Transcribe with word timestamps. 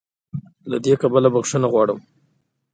له 0.69 0.77
دې 0.85 0.93
کبله 1.01 1.29
"بخښنه 1.33 1.67
غواړي" 1.73 1.95